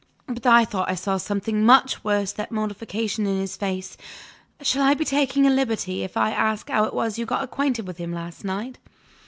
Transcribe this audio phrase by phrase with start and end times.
[0.25, 3.97] But I thought I saw something much worse than mortification in his face.
[4.63, 7.85] Shall I be taking a liberty, if I ask how it was you got acquainted
[7.85, 8.79] with him last night?"